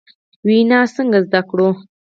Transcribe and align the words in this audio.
وینا 0.45 0.79
څنګه 0.95 1.19
زدکړو؟ 1.25 1.69